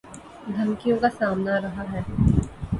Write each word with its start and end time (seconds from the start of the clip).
دھمکیوں 0.47 0.97
کا 0.99 1.09
سامنا 1.19 1.59
رہا 1.61 1.83
ہے 1.91 2.01